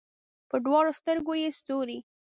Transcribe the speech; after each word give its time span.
په 0.49 0.57
دواړو 0.65 0.91
سترګو 0.99 1.33
کې 1.35 1.41
یې 1.43 1.49
ستوري 1.59 1.99